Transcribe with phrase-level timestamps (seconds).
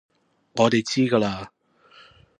[0.55, 1.49] 我哋知㗎喇